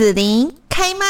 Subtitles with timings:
[0.00, 1.04] 子琳开麦。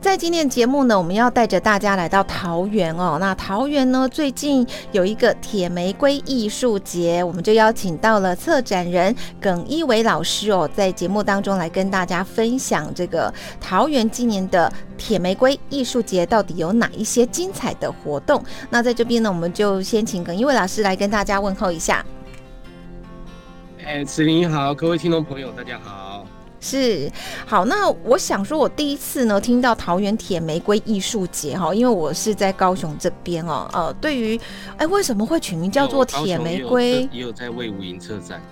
[0.00, 3.16] 在今天节目呢，我们要带着大家来到桃园哦。
[3.20, 18.42] 那桃园呢，最近有一个铁玫瑰艺术节，我们就邀请到了策展人耿一伟老师哦，在节目当中来跟大家分享这个桃园今年的铁玫瑰艺术节到底有哪一些精彩的活动。
[18.68, 22.04] 那在这边呢，我们就先请耿一伟老师来跟大家问候一下。
[23.88, 26.26] 哎，子林好，各位听众朋友，大家好。
[26.60, 27.10] 是
[27.46, 34.38] 好，那我想说，我第一次呢听到桃园铁玫瑰艺术节哈，因为我是在高雄这边哦，呃，对于
[34.76, 37.08] 哎为什么会取名叫做铁玫瑰？
[37.10, 38.42] 也有在魏武营车展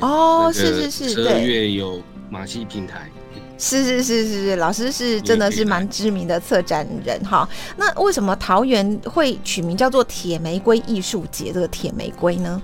[0.00, 3.10] 哦，是是是，十二月有马戏平台，
[3.58, 7.46] 是是是是是，老师是真的是蛮知名的策展人哈。
[7.76, 11.52] 那为什么桃园会取名叫做铁玫瑰艺术节？
[11.52, 12.62] 这个铁玫瑰呢？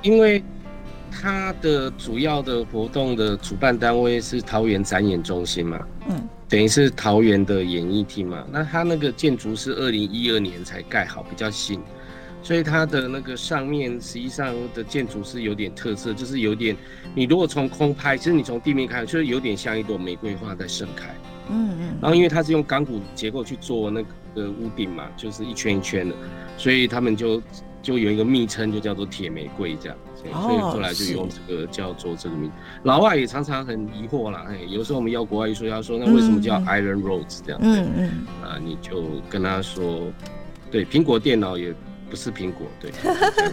[0.00, 0.42] 因为。
[1.20, 8.44] 它的主要的活动的主办单位是桃园展演中心嘛，嗯，等于是桃园的演艺厅嘛。
[8.50, 11.80] 那它那个建筑是二零一二年才盖好，比较新，
[12.42, 16.76] 所以它的那个上面实际上的建筑是有点特色，就是有点，
[17.14, 21.14] 你如果从空拍，其实你从地面看，就是有点像一朵玫瑰花在盛开，
[21.48, 21.98] 嗯嗯。
[22.02, 24.02] 然后因为它是用钢骨结构去做那
[24.34, 26.14] 个屋顶嘛，就是一圈一圈的，
[26.58, 27.40] 所以他们就。
[27.84, 32.50] 就有一个昵称，就叫做铁玫瑰这样，所以后来就用这个叫做这个名。
[32.82, 37.60] 老外也常常很疑惑啦，哎，有时候我们要国外艺术家说，那为什么叫 Iron Rose 这样？
[37.62, 40.10] 嗯嗯，啊，你就跟他说，
[40.70, 41.74] 对，苹果电脑也
[42.08, 42.90] 不是苹果，对，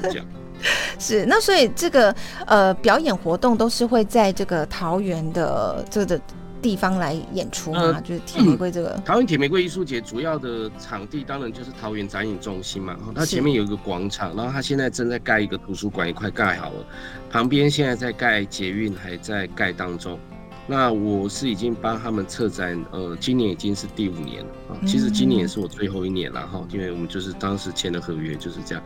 [0.03, 0.25] 这样。
[0.97, 2.15] 是，那所以这个
[2.47, 6.21] 呃表演活动都是会在这个桃园的这个。
[6.61, 16.85] 地方来演出嘛，就是铁玫瑰这个桃园铁玫瑰艺术节主要的场地当然就是桃园展演中心嘛，它前面有一个广场，然后它现在正在盖一个图书馆，也快盖好了，
[17.31, 20.19] 旁边现在在盖捷运还在盖当中。
[20.67, 28.83] 那我是已经帮他们策展，呃，今年已经是第五年了啊，其实今年也是我最后一年了哈，因为我们就是当时签的合约就是这样。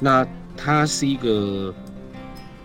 [0.00, 1.72] 那它是一个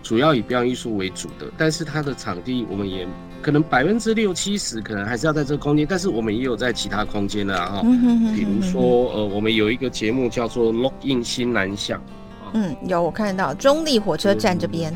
[0.02, 3.06] 主要以表演艺术为主的，但是它的场地我们也。
[3.40, 7.82] 可能百分之六七十可能还是要在这个空间，但是我们也有在其他空间的哈，
[8.34, 8.82] 比如说
[9.12, 11.98] 呃，我们有一个节目叫做《Lock In 新南向》，
[12.52, 14.92] 嗯，有我看到中立火车站这边，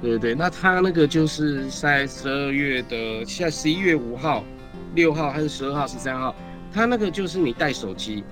[0.00, 4.44] 对对对，那他那个就是在十二月的，现在十一月五号、
[4.94, 6.34] 六号还是十二号、十三号，
[6.72, 8.24] 他那个就是你带手机。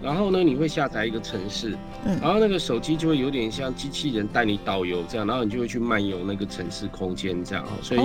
[0.00, 8.00] 然后呢，你会下载一个城市，嗯，然后那个手机就会有点像机器人带你导游这样，然后你就会去漫游那个城市空间这样所以，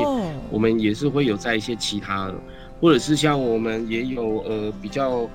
[0.50, 2.36] 我们也是会有在一些其他的，
[2.82, 5.30] 或者是像我们也有呃比较，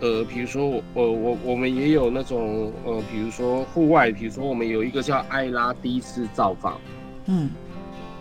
[0.00, 6.80] 呃，比如说我我我们也有那种呃，比如说户外，比如说我们有一个叫艾拉第一次造访，
[7.26, 7.50] 嗯，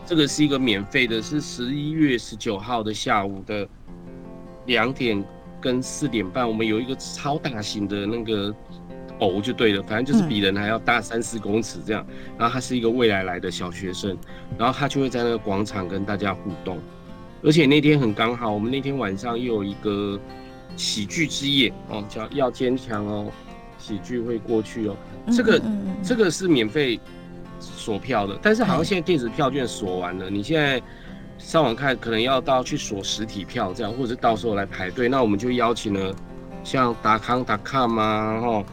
[0.05, 3.65] 这个是一个免费的，是十一月十九号的下午的
[4.65, 5.23] 两点。
[5.61, 8.53] 跟四点半，我们有一个超大型的那个
[9.19, 12.05] 偶就对了，反正就是比人还要大三四公尺这样。
[12.37, 14.17] 然后他是一个未来来的小学生，
[14.57, 16.77] 然后他就会在那个广场跟大家互动。
[17.43, 20.19] 而且那天很刚好，我们那天晚上又有一个
[20.75, 23.31] 喜剧之夜哦，叫要坚强哦，
[23.77, 24.95] 喜剧会过去哦。
[25.31, 25.61] 这个
[26.03, 26.99] 这个是免费
[27.59, 30.81] 锁票的，但是好像现在电子票券锁完了，你现在。
[31.39, 35.07] 上网看可能要到去锁实体票这样，或者到时候来排队。
[35.07, 36.13] 那我们就邀请了
[36.63, 38.63] 像达康达卡嘛，哈，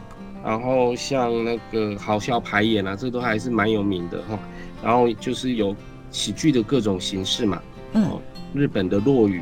[0.43, 4.37] 然后像那个好笑排演啊，这都还是蛮有名的哈。
[4.83, 5.75] 然后就是有
[6.11, 7.59] 喜剧的各种形式嘛，
[7.93, 8.19] 嗯，
[8.53, 9.41] 日本的落语、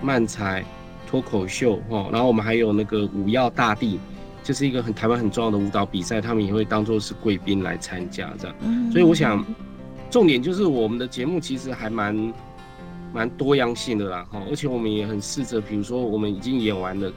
[0.00, 0.62] 漫才、
[1.08, 2.08] 脱口秀哈。
[2.12, 3.98] 然后我们还有那个舞耀大地，
[4.44, 8.54] 就是一个很台湾很重要的舞蹈比赛，他们也会当做是贵宾来参加这样。
[8.92, 9.44] 所以我想，
[10.10, 12.32] 重点就是我们的节目其实还蛮。
[13.12, 17.12] 蛮多样性的啦，哈，而且我们也很试着，比如说我们已经演完了，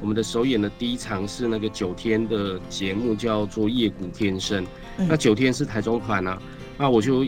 [0.00, 4.64] 我们的首演的第一场是那个九天的节目，叫做《夜谷天生》。
[4.96, 6.42] 那九天是台中团啊，
[6.76, 7.24] 那我就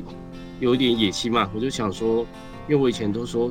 [0.61, 2.27] 有一点野心嘛，我就想说，
[2.69, 3.51] 因为我以前都说，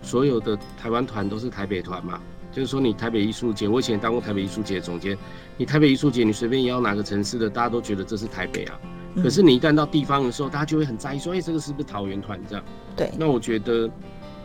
[0.00, 2.20] 所有的台湾团都是台北团嘛，
[2.52, 5.18] 就是说你台北艺术节，我以前当过台北艺术节总监，
[5.56, 8.80] 你台北艺术节，你随便邀哪个城市的，大家都觉得这是台北啊。
[9.16, 12.64] 可是你一旦到地方的时候，大家就会很在意，说：“哎，这个是不是桃园团？”这样。
[12.96, 13.10] 对。
[13.18, 13.90] 那我觉得，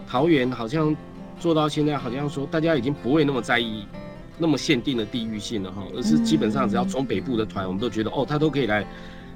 [0.07, 0.95] 桃园好像
[1.39, 3.85] 做到现在，好像说大家已经不会那么在意
[4.39, 8.83] 那么限定的地域性了哈，而是基本上只要中北部的团，我们都觉得哦，他都可以来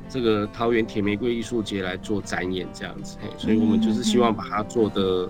[0.09, 3.15] 这个桃园铁玫瑰艺术节来做展演这样子。
[3.37, 5.29] 所以我们就是希望把它做的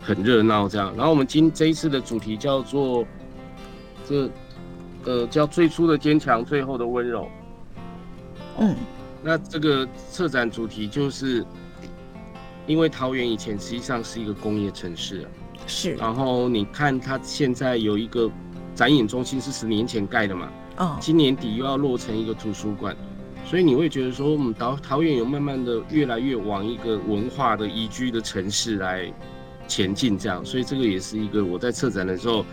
[0.00, 0.92] 很热闹这样。
[0.96, 3.06] 然后我们今这一次的主题叫做
[4.06, 4.28] 这
[5.06, 7.26] 呃叫最初的坚强，最后的温柔。
[8.58, 8.76] 嗯。
[9.24, 11.42] 那这个策展主题就是
[12.66, 15.26] 因为桃园以前实际上是一个工业城市啊，
[15.66, 18.30] 是然后你看它现在有一个
[18.74, 22.94] 展演中心是十年前盖的嘛，哦，今年底又要落成一个图书馆，
[23.46, 29.10] 所以你会觉得说，我们，桃桃园有慢慢的越来越往一个文化的宜居的城市来
[29.66, 32.44] 前进，这样，所以这个也是一个我在策展的时候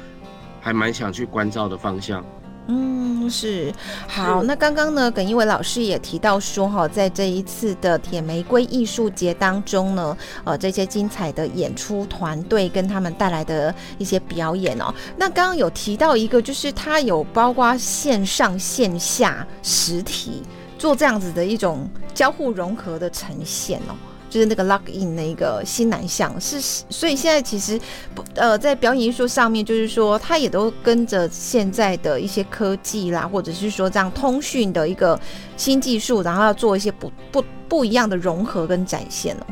[0.62, 2.24] 还蛮想去关照的方向。
[2.68, 3.74] 嗯，是
[4.08, 4.44] 好。
[4.44, 14.94] 那刚刚呢，耿一伟老师也提到说，哈，在这一次的铁玫瑰艺术节当中呢，呃，这些精彩的演出团队跟他们带来的一些表演哦。
[15.18, 20.44] 那刚刚有提到一个，就是它有包括线上线下实体
[20.78, 23.96] 做这样子的一种交互融合的呈现哦。
[24.32, 27.78] 就是那个 lock in 那个新南向是，所以现在其实
[28.16, 35.20] 不呃，在表演艺术上面，就是说它也都跟着现在的一些科技啦，或者是说这样通讯的一个
[35.58, 39.46] 新技术，然后要做一些不不不一样的融合跟展现哦。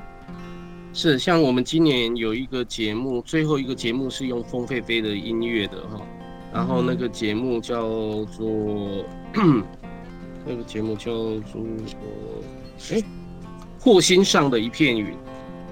[0.93, 6.01] 是，像我们今年有一个节目，最后一个节目是用风飞飞的音乐的哈，
[6.53, 7.83] 然后那个节目叫
[8.37, 9.03] 做
[10.47, 11.61] 那个节目叫做
[12.93, 13.03] 哎。
[13.79, 15.15] 霍星上的一片云，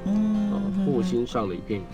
[0.06, 1.86] 嗯，霍星上的一片云。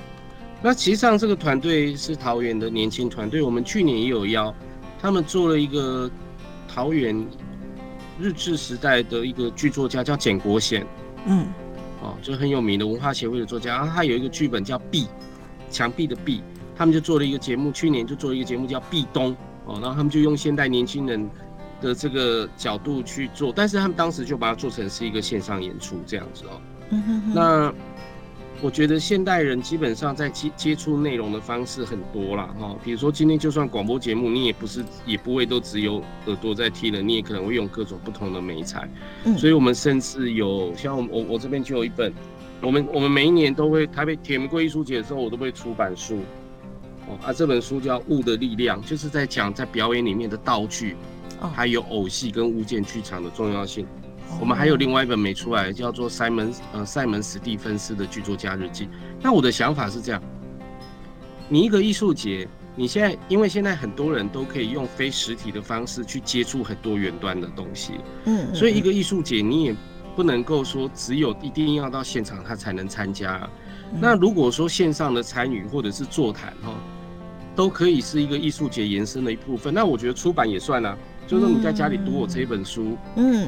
[0.61, 4.53] 那其实上这个团队是桃园的年轻团队，我们去年也有邀
[5.01, 6.09] 他们做了一个
[6.67, 7.27] 桃园
[8.19, 10.85] 日治时代的一个剧作家，叫简国贤，
[11.25, 11.47] 嗯，
[12.01, 15.07] 哦，就很有名的文化协会的作家，然后他有一个剧本叫壁，
[15.71, 16.41] 墙壁的壁，
[16.75, 19.35] 他们就做了一个节目，去年就做了一个节目叫壁咚，
[19.65, 21.27] 哦，然后他们就用现代年轻人。
[21.83, 26.59] 的这个角度去做，但是他们当时就把它做成是一个线上演出这样子哦。
[27.35, 27.73] 那
[28.61, 38.87] 我觉得现代人基本上在接接触内容的方式很多啦，哈，比如说今天就算广播节目，你也不是也不会都只有耳朵在听了，你也可能会用各种不同的媒材。
[39.37, 42.13] 所以我们甚至有像我我我这边就有一本，
[42.61, 46.19] 我们我们每一年都会台北铁玫瑰艺术节的时候，我都会出版书。
[47.05, 50.95] 哦，啊，这本书叫《物的力量》，就是在讲在表演里面的道具。
[51.49, 53.85] 还有偶戏跟物件剧场的重要性。
[54.39, 58.89] 我们还有另外一本没出来，叫做塞门呃塞门史蒂芬斯的剧作家日记。
[59.21, 60.21] 那我的想法是这样：
[61.47, 67.93] 你一个艺术节，你现在因为现在很多人都可以用非实体的方式去接触很多远端的东西，
[68.25, 69.75] 嗯，所以一个艺术节你也
[70.15, 73.47] 不能够说只有一定要到现场他才能参加。
[73.99, 76.73] 那如果说线上的参与或者是座谈哈，
[77.55, 79.71] 都可以是一个艺术节延伸的一部分。
[79.71, 80.97] 那我觉得出版也算啊。
[81.27, 83.47] 就是你在家里读我这一本书，嗯，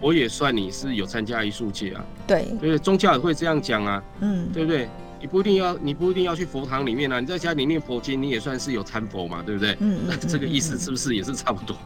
[0.00, 4.88] 我也算你是有参加艺术界啊，对，对，宗教也会这样讲啊，嗯，对不对？
[5.20, 9.76] 你不一定要，你不一定要去佛堂里面啊，你在家里念佛经，你也算是有参佛嘛，对不对？
[9.80, 11.76] 嗯那这个意思是不是也是差不多？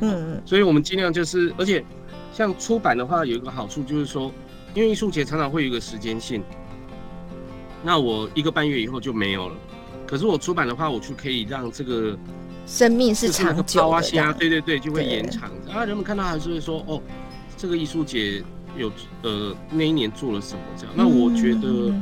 [0.00, 0.42] 嗯嗯。
[0.44, 1.84] 所以我们尽量就是，而且
[2.32, 4.32] 像出版的话，有一个好处就是说，
[4.74, 6.42] 因为艺术节常常会有一个时间性，
[7.84, 9.54] 那我一个半月以后就没有了，
[10.04, 12.18] 可是我出版的话，我就可以让这个。
[12.70, 15.50] 生命是长久的，对对对，就会延长。
[15.66, 17.02] 然后人们看到还是会说：“哦，
[17.56, 18.44] 这个艺术节
[18.76, 18.90] 有
[19.22, 21.92] 呃那一年做了什么这样。”那我觉得，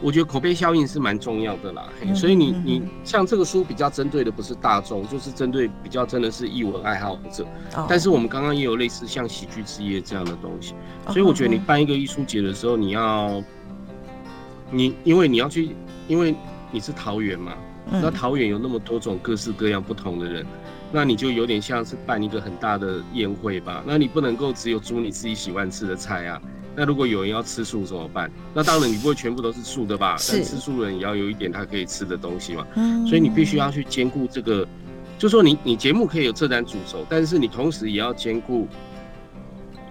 [0.00, 1.88] 我觉得口碑效应是蛮重要的啦。
[2.14, 7.44] 所以你你像这个书比较针对的不是大众，就是针对比较真的是艺文爱好者。
[7.88, 10.74] 但是我们刚刚也有类似像喜剧之夜这样的东西，
[11.08, 13.42] 所以我觉得你办一个艺术节的时候，你要
[14.70, 15.74] 你因为你要去，
[16.06, 16.36] 因为
[16.70, 17.52] 你是桃园嘛。
[17.90, 20.44] 那桃园有那么多种各式各样不同的人，
[20.92, 23.82] 那你就有点像是办一个很大的宴会吧？
[23.86, 26.42] 那你不能够只有煮你自己喜欢吃的菜啊。
[26.74, 28.30] 那如果有人要吃素怎么办？
[28.52, 30.16] 那当然你不会全部都是素的吧？
[30.28, 32.66] 但吃素人也要有一点他可以吃的东西嘛。
[32.74, 33.06] 嗯。
[33.06, 34.66] 所以你必须要去兼顾这个，
[35.16, 38.68] 就说你你节目可以有这单主轴，但是你同时也要兼顾，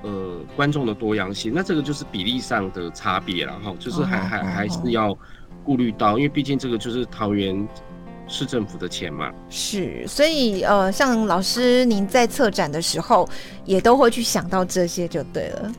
[0.04, 1.52] 呃，观众的多样性。
[1.56, 5.18] 那这个就是比例上的差别了哈，就是还还还是要
[5.64, 7.68] 顾虑到，因为毕竟这个就是桃园。
[8.28, 13.28] 市政府的钱嘛，是，所以呃，像老师您在策展的时候，
[13.66, 15.72] 也都会去想到这些就对了。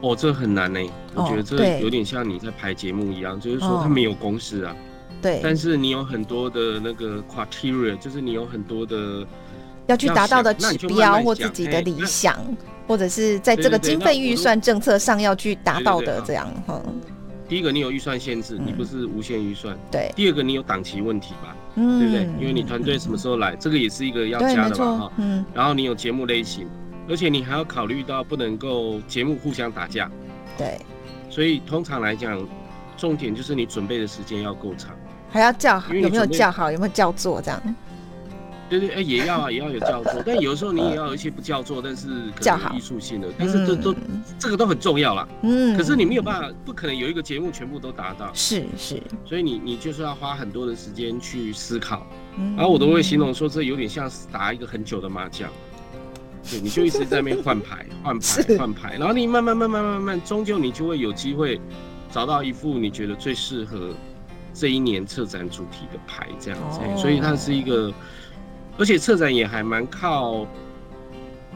[0.00, 0.80] 哦，这很难呢，
[1.14, 4.76] 我觉得这有点像你在排节目一样，就是说它没有公式啊，
[5.20, 9.26] 对，但是你有很多的那个 criteria，就是你有很多的
[9.86, 12.38] 要去达到的指标或自己的理想，
[12.86, 16.80] 或者是在这个经费预算政策上要去达到的这样哈。
[17.52, 19.76] 第一个，你有预算限制，你不是无限预算。
[19.90, 20.10] 对。
[20.16, 21.54] 第二个，你有档期问题吧？
[21.74, 22.22] 嗯，对不对？
[22.40, 25.12] 因为你团队什么时候来，这个也是一个要加的嘛，哈。
[25.18, 25.44] 嗯。
[25.52, 26.66] 然后你有节目类型，
[27.10, 30.10] 而且你还要考虑到不能够节目互相打架。
[30.56, 30.80] 对。
[31.28, 32.40] 所以通常来讲，
[32.96, 34.96] 重点就是你准备的时间要够长，
[35.30, 37.76] 还要叫好，有没有叫好，有没有叫座这样？
[38.78, 43.94] 对对，哎，也要啊，也要有叫做，但有时候你也要有一些不叫做，但是可能有艺术性的，但是这都
[44.38, 45.28] 这个都很重要啦。
[45.42, 45.76] 嗯。
[45.76, 48.30] 可是你没有办法，不可能有一个节目全部都达到。
[48.32, 49.02] 是是。
[49.26, 52.06] 所以你你就是要花很多的时间去思考，
[52.56, 55.50] 然后我都会形容说，这有点像是打一个很久的麻将。
[56.50, 61.60] 对，你就一直在那边换牌、换牌、 换牌，然后你慢慢、慢慢、慢慢，终究你就会有机会
[62.10, 63.90] 找到一副你觉得最适合
[64.54, 66.80] 这一年策展主题的牌，这样子。
[66.96, 67.92] 所以它是一个。
[68.78, 70.46] 而且策展也还蛮靠，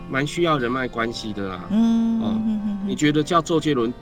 [0.09, 1.65] 蛮需要人脉关系的啦。
[1.71, 2.35] 嗯，哦，
[2.87, 3.93] 你觉得叫周杰伦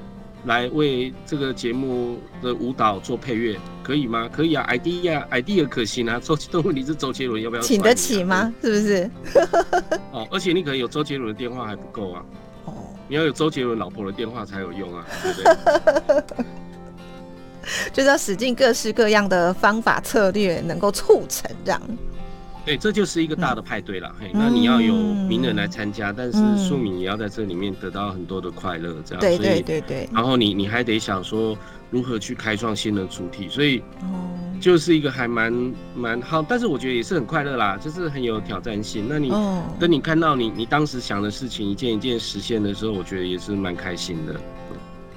[0.44, 4.28] 来为这个节目的舞蹈做配乐可以吗？
[4.30, 6.20] 可以啊，idea，idea 可行啊。
[6.22, 8.52] 周，但问题是周杰伦要不要请得起吗？
[8.60, 9.10] 是不是？
[10.12, 12.24] 哦，而且你可能有周杰伦的电话还不够啊。
[12.66, 12.74] 哦，
[13.08, 15.40] 你要有周杰伦老婆的电话才有用啊， 对不
[16.34, 16.44] 对？
[17.94, 21.80] 就是要使尽各式各样的方法策略，能够促成这样。
[22.64, 24.10] 对，这就是一个大的派对了。
[24.18, 29.20] 嘿，那你要有名人来参加，但是庶民也要在这里面得到很多的快乐，这样。
[29.20, 30.08] 对对对对。
[30.10, 31.54] 然后你你还得想说
[31.90, 33.82] 如何去开创新的主题，所以
[34.62, 39.04] 就是一个还蛮蛮好，但是我觉得也是很快乐啦，就是很有挑战性。
[39.10, 39.30] 那你
[39.78, 44.34] 等你看到你你当时想的事情一件一件实现的时候，我觉得也是蛮开心的。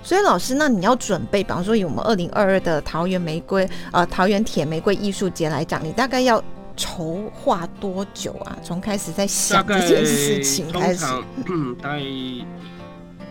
[0.04, 6.44] 所以老师，那你要准备，比方说以我们二零二二的桃园玫瑰呃桃园铁玫瑰艺术节来讲，你大概要。
[6.78, 8.58] 筹划多久啊？
[8.64, 11.04] 从开始在想这件事情开始，
[11.82, 12.02] 大概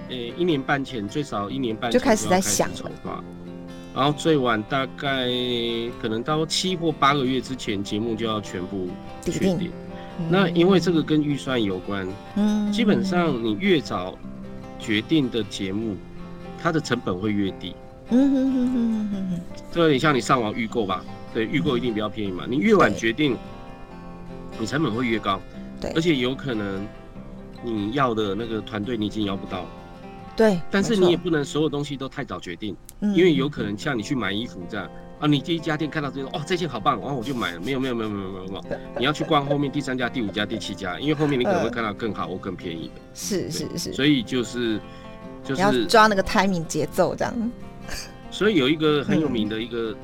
[0.09, 3.23] 呃一年半前，最少一年半就开始在想筹划，
[3.95, 5.29] 然后最晚大概
[6.03, 8.89] 可能到七或八个月之前，节目就要全部
[9.25, 9.71] 确定。
[10.29, 14.19] 那因为这个跟预算有关，嗯，基本上你越早
[14.79, 15.95] 决定的节目，
[16.61, 17.77] 它的成本会越低。
[18.09, 21.05] 嗯哼哼哼哼哼，这有点像你上网预购吧。
[21.35, 22.45] 对，预购一定比较便宜嘛。
[22.49, 23.37] 你越晚决定，
[24.59, 25.41] 你成本会越高。
[25.81, 26.87] 对，而且有可能
[27.63, 29.67] 你要的那个团队你已经要不到。
[30.37, 34.87] 对，但是你也不能所有东西都太早决定，因为有可能像你去买衣服这样
[35.19, 37.61] 啊，你第一家店看到这个，哦，这件好棒，然后我就买了。
[37.61, 38.65] 没有，没有，没有，没有，没有，没有。
[38.99, 43.01] 你要去逛后面第三家、第五家、第七家，因为后面你可能会看到更好或更便宜的。
[43.15, 43.93] 是是是。
[43.95, 44.79] 所以就是
[45.43, 47.53] 就是要抓那个 timing 节奏这样。
[48.31, 49.97] 所以有一个很有名的一个，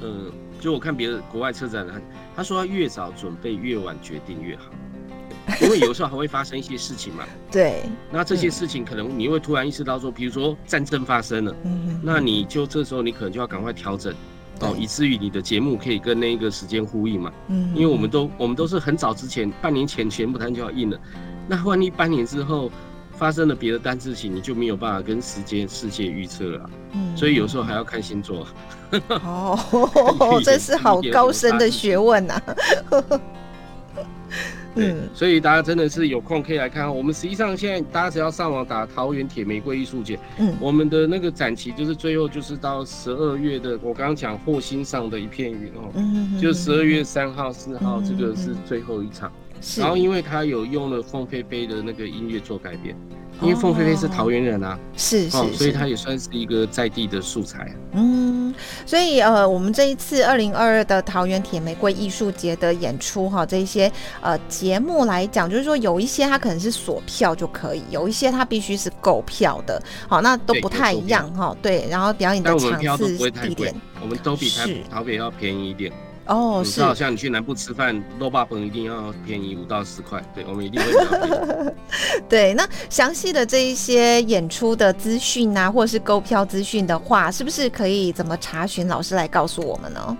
[0.00, 0.32] 呃。
[0.60, 2.00] 就我看别的国外车展，他
[2.36, 4.70] 他说越早准备越晚决定越好，
[5.60, 7.24] 因为有时候还会发生一些事情嘛。
[7.50, 7.82] 对。
[8.10, 14.14] 那这些事情可能你会突然意识到说，比如说战争发生了，嗯，那你就这时候你可能就要赶快调整，
[14.60, 17.30] 哦，以至于你的节目可以跟那个时间呼应嘛。
[17.48, 17.70] 嗯。
[17.74, 20.98] 因为我们都我们都是很早之前半年前全部单就要印了，
[21.46, 22.70] 那万一半年之后。
[23.16, 26.70] 发生了别的单事情，你就没有办法跟时间世界预测了。
[26.92, 28.46] 嗯，所以有时候还要看星座。
[29.08, 32.42] 哦， 这是好高深的学问呐。
[34.76, 36.92] 嗯，所以大家真的是有空可以来看。
[36.92, 49.30] 我们实际上现在大家只要上网打桃园铁玫瑰艺术节，嗯，我们的那个展期就是最后就是到十二月的，我刚刚讲霍星上的一片云哦，嗯，就十二月三号、四号，这个是最后一场。
[49.76, 52.94] 然后，因为他有用了凤飞飞的那个音乐做改编，
[53.40, 57.74] 因为凤飞飞是桃园人啊，是是，所以他也算是一个在地的素材。
[57.92, 58.54] 嗯，
[58.84, 63.90] 所以呃，我们这一次二零二二的桃园铁玫瑰艺术节的演出哈，这些
[64.20, 71.56] 呃节目来讲，就是说有一些它可能是锁票就可以，有一些它必须是购票的，好，那都不太一样哈。
[71.62, 75.90] 对，然后表演的场次、地点，我们都比台台北要便宜一点。
[76.26, 81.74] 哦，是，好像你去南部吃饭，肉霸粉一定要便宜五到十块，对，我们一定会。
[82.28, 88.88] 对，那详细的这一些演出的资讯啊，或者是购票资讯的话，是不是可以怎么查询？
[88.88, 90.16] 老师来告诉我们呢？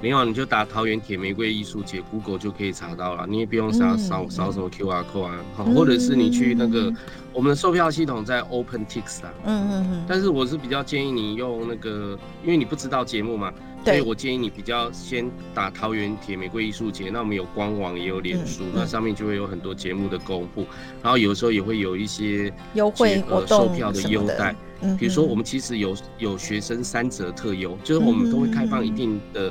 [0.00, 6.92] 没有，你就打桃园铁玫瑰艺术节，Google 就可以查到了，你也不用扫扫扫什么 QR code 啊，好，或者是你去那个
[7.32, 13.52] 我们的售票系统在 OpenTix 啊，嗯嗯嗯，但是我是比较建议你用那个，因为你不知道节目嘛。
[13.84, 20.66] 所以我建议你比较先打桃园铁玫瑰艺术节，那我们有官网也有脸书，那上面就会有很多节目的公布，
[21.02, 29.50] 然后有时候也会有一些优惠活动、售票的优待，嗯，比如说我们其实有有学生三折特优，就是我们都会开放一定的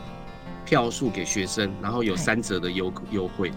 [0.66, 3.52] 票数给学生，然后有三折的优优惠，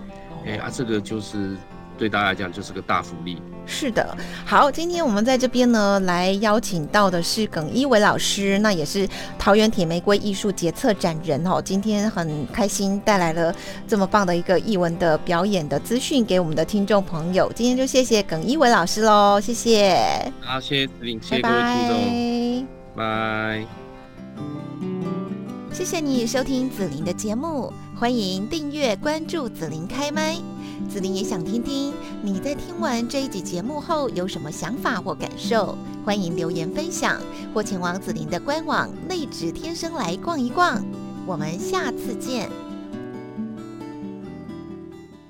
[0.46, 1.56] 哎啊，这个就是。
[2.00, 3.40] 对大家来讲就是个大福利。
[3.66, 9.07] 是的，好，今天我们在这边呢，来邀请到的是耿一伟老师，那也是
[9.38, 11.61] 桃园铁玫瑰艺术节策展人哦。
[11.62, 13.54] 今天很开心带来了
[13.87, 17.52] 这么棒的一个艺文的表演的资讯给我们的听众朋友。
[17.54, 19.95] 今天就谢谢耿一伟老师喽，谢谢。
[20.40, 22.66] 好，谢谢子谢谢各位听众，
[22.97, 23.64] 拜。
[25.71, 30.35] 谢谢你收听紫琳的节目，欢迎订阅关注紫琳开麦。
[30.88, 37.20] 紫琳也想听听你在听完这一集节目后有什么想法或感受，欢迎留言分享
[37.54, 40.82] 或前往紫琳的官网内指天生来逛一逛。
[41.26, 42.69] 我们下次见。